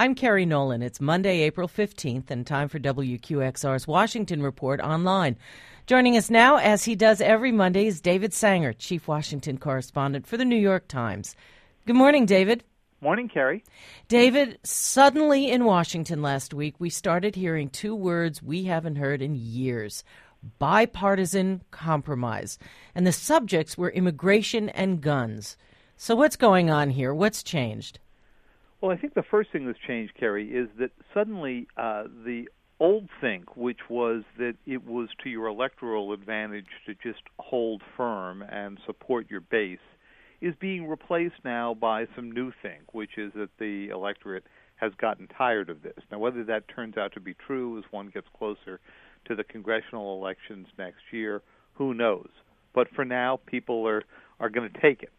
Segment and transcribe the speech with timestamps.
[0.00, 0.80] I'm Kerry Nolan.
[0.80, 5.36] It's Monday, April 15th, and time for WQXR's Washington Report online.
[5.86, 10.38] Joining us now, as he does every Monday, is David Sanger, Chief Washington Correspondent for
[10.38, 11.36] the New York Times.
[11.84, 12.64] Good morning, David.
[13.02, 13.62] Morning, Kerry.
[14.08, 19.34] David, suddenly in Washington last week, we started hearing two words we haven't heard in
[19.34, 20.02] years
[20.58, 22.58] bipartisan compromise.
[22.94, 25.58] And the subjects were immigration and guns.
[25.98, 27.12] So, what's going on here?
[27.12, 27.98] What's changed?
[28.80, 32.48] Well, I think the first thing that's changed, Kerry, is that suddenly uh, the
[32.78, 38.40] old think, which was that it was to your electoral advantage to just hold firm
[38.42, 39.78] and support your base,
[40.40, 44.44] is being replaced now by some new think, which is that the electorate
[44.76, 45.98] has gotten tired of this.
[46.10, 48.80] Now, whether that turns out to be true as one gets closer
[49.26, 51.42] to the congressional elections next year,
[51.74, 52.30] who knows?
[52.74, 54.04] But for now, people are,
[54.38, 55.12] are going to take it.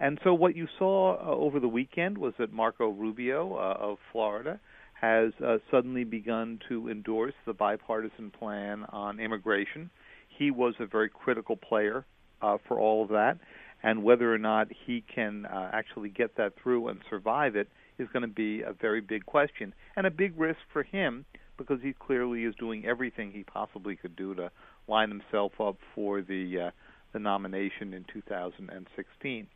[0.00, 3.98] And so what you saw uh, over the weekend was that Marco Rubio uh, of
[4.12, 4.58] Florida
[4.98, 9.90] has uh, suddenly begun to endorse the bipartisan plan on immigration.
[10.28, 12.06] He was a very critical player
[12.40, 13.38] uh, for all of that,
[13.82, 18.08] and whether or not he can uh, actually get that through and survive it is
[18.10, 21.26] going to be a very big question and a big risk for him
[21.58, 24.50] because he clearly is doing everything he possibly could do to
[24.88, 26.70] line himself up for the uh,
[27.12, 29.46] the nomination in 2016.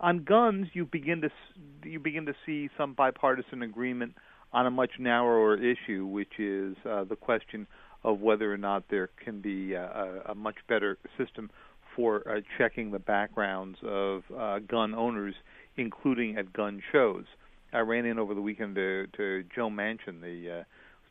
[0.00, 1.30] On guns, you begin to
[1.84, 4.14] you begin to see some bipartisan agreement
[4.52, 7.66] on a much narrower issue, which is uh, the question
[8.02, 11.50] of whether or not there can be a, a much better system
[11.94, 15.34] for uh, checking the backgrounds of uh, gun owners,
[15.76, 17.24] including at gun shows.
[17.72, 20.64] I ran in over the weekend to, to Joe Manchin, the uh,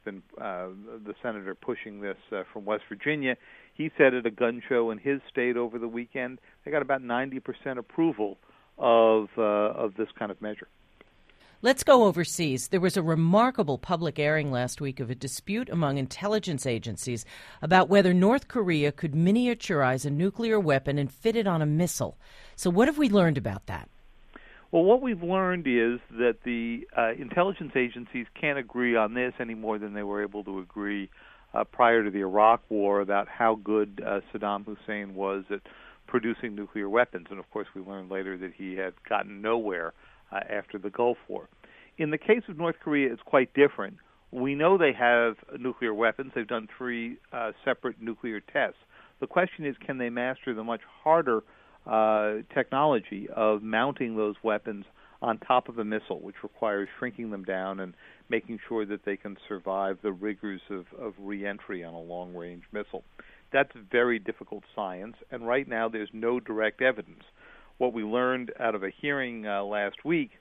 [0.04, 0.70] been uh,
[1.06, 3.36] the senator pushing this uh, from West Virginia.
[3.76, 7.02] He said at a gun show in his state over the weekend, they got about
[7.02, 8.38] 90% approval
[8.80, 10.68] of uh, of this kind of measure.
[11.62, 12.70] Let's go overseas.
[12.70, 17.26] There was a remarkable public airing last week of a dispute among intelligence agencies
[17.62, 22.18] about whether North Korea could miniaturize a nuclear weapon and fit it on a missile.
[22.56, 23.90] So, what have we learned about that?
[24.72, 29.56] Well, what we've learned is that the uh, intelligence agencies can't agree on this any
[29.56, 31.10] more than they were able to agree
[31.54, 35.62] uh, prior to the Iraq War about how good uh, Saddam Hussein was at
[36.08, 37.28] producing nuclear weapons.
[37.30, 39.94] And of course, we learned later that he had gotten nowhere
[40.32, 41.48] uh, after the Gulf War.
[41.98, 43.98] In the case of North Korea, it's quite different.
[44.32, 46.32] We know they have nuclear weapons.
[46.36, 48.78] They've done three uh, separate nuclear tests.
[49.20, 51.42] The question is, can they master the much harder
[51.86, 54.86] uh, technology of mounting those weapons
[55.22, 57.94] on top of a missile, which requires shrinking them down and
[58.30, 62.64] making sure that they can survive the rigors of, of reentry on a long range
[62.72, 63.04] missile.
[63.52, 67.24] That's very difficult science, and right now there's no direct evidence.
[67.78, 70.32] What we learned out of a hearing uh, last week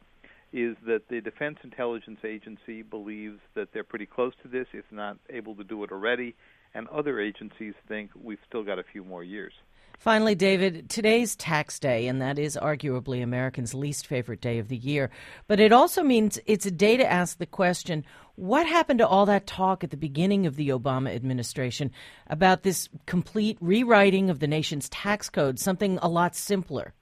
[0.53, 5.19] is that the Defense Intelligence Agency believes that they're pretty close to this, if not
[5.31, 6.35] able to do it already,
[6.75, 9.53] and other agencies think we've still got a few more years.
[9.99, 14.77] Finally, David, today's tax day, and that is arguably Americans' least favorite day of the
[14.77, 15.11] year.
[15.49, 18.05] But it also means it's a day to ask the question
[18.37, 21.91] what happened to all that talk at the beginning of the Obama administration
[22.29, 26.95] about this complete rewriting of the nation's tax code, something a lot simpler?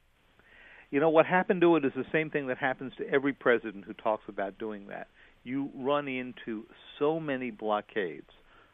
[0.90, 3.84] You know, what happened to it is the same thing that happens to every president
[3.84, 5.08] who talks about doing that.
[5.44, 6.64] You run into
[6.98, 8.30] so many blockades,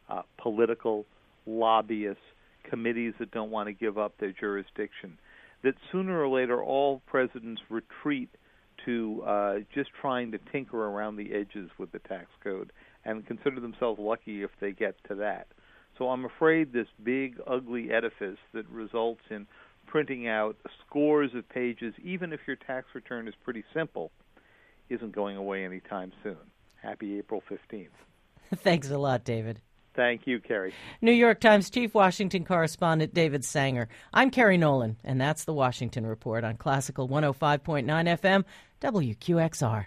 [0.08, 1.06] uh, political,
[1.44, 2.22] lobbyists,
[2.68, 5.18] committees that don't want to give up their jurisdiction,
[5.62, 8.30] that sooner or later all presidents retreat
[8.84, 12.72] to uh, just trying to tinker around the edges with the tax code
[13.04, 15.46] and consider themselves lucky if they get to that.
[15.98, 19.46] So I'm afraid this big, ugly edifice that results in
[19.86, 20.56] printing out
[20.86, 24.10] scores of pages, even if your tax return is pretty simple,
[24.88, 26.36] isn't going away anytime soon.
[26.82, 27.88] Happy April 15th.
[28.56, 29.60] Thanks a lot, David.
[29.94, 30.72] Thank you, Kerry.
[31.00, 33.88] New York Times Chief Washington Correspondent David Sanger.
[34.12, 38.44] I'm Kerry Nolan, and that's the Washington Report on Classical 105.9 FM,
[38.80, 39.86] WQXR.